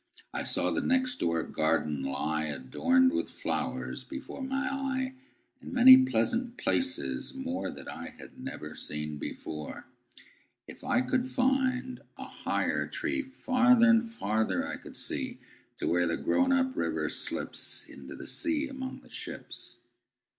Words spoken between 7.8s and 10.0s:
I had never seen before.